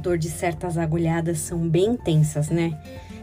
[0.00, 2.76] dor de certas agulhadas são bem intensas, né?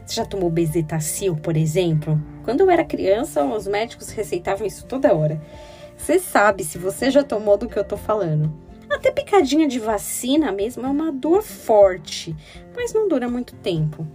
[0.06, 2.22] Você já tomou bezetacil, por exemplo?
[2.44, 5.42] Quando eu era criança, os médicos receitavam isso toda hora.
[5.98, 8.54] Você sabe se você já tomou do que eu tô falando.
[8.90, 12.34] Até picadinha de vacina mesmo é uma dor forte,
[12.74, 14.08] mas não dura muito tempo.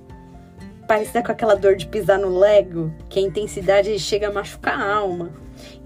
[0.92, 4.94] Parecida com aquela dor de pisar no lego, que a intensidade chega a machucar a
[4.94, 5.32] alma.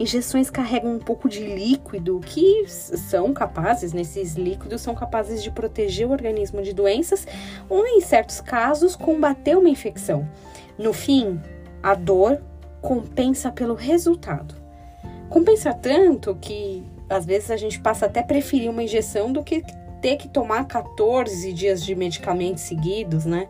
[0.01, 6.09] Injeções carregam um pouco de líquido que são capazes, nesses líquidos, são capazes de proteger
[6.09, 7.25] o organismo de doenças
[7.69, 10.29] ou, em certos casos, combater uma infecção.
[10.77, 11.41] No fim,
[11.81, 12.43] a dor
[12.83, 14.57] compensa pelo resultado.
[15.29, 19.63] Compensa tanto que às vezes a gente passa até a preferir uma injeção do que
[20.03, 23.49] ter que tomar 14 dias de medicamentos seguidos, né?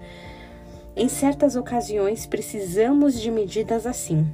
[0.97, 4.27] Em certas ocasiões precisamos de medidas assim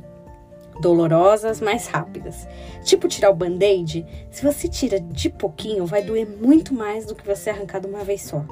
[0.80, 2.48] dolorosas, mais rápidas.
[2.84, 7.26] Tipo tirar o band-aid, se você tira de pouquinho, vai doer muito mais do que
[7.26, 8.44] você arrancar de uma vez só.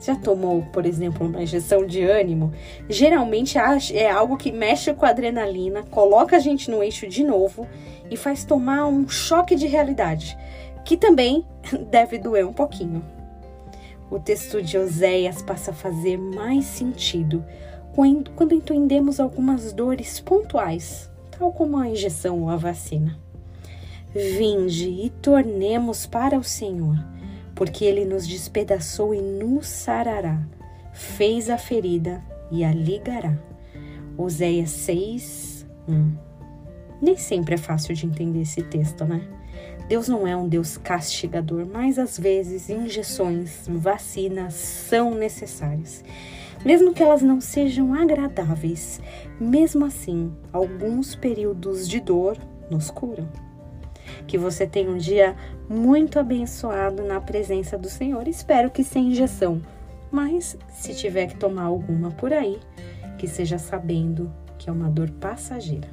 [0.00, 2.52] Já tomou, por exemplo, uma injeção de ânimo?
[2.88, 3.58] Geralmente
[3.92, 7.66] é algo que mexe com a adrenalina, coloca a gente no eixo de novo
[8.10, 10.38] e faz tomar um choque de realidade,
[10.84, 11.44] que também
[11.90, 13.17] deve doer um pouquinho.
[14.10, 17.44] O texto de Oséias passa a fazer mais sentido
[18.36, 23.18] quando entendemos algumas dores pontuais tal como a injeção ou a vacina.
[24.12, 26.96] Vinde e tornemos para o Senhor,
[27.54, 30.42] porque ele nos despedaçou e nos sarará,
[30.92, 33.38] fez a ferida e a ligará.
[34.16, 36.12] Oséias 6, 1.
[37.00, 39.22] Nem sempre é fácil de entender esse texto, né?
[39.88, 46.04] Deus não é um Deus castigador, mas às vezes injeções, vacinas são necessárias
[46.64, 49.00] mesmo que elas não sejam agradáveis.
[49.40, 52.36] Mesmo assim, alguns períodos de dor
[52.70, 53.28] nos curam.
[54.26, 55.36] Que você tenha um dia
[55.68, 58.26] muito abençoado na presença do Senhor.
[58.26, 59.60] Espero que sem injeção,
[60.10, 62.58] mas se tiver que tomar alguma por aí,
[63.18, 65.88] que seja sabendo que é uma dor passageira.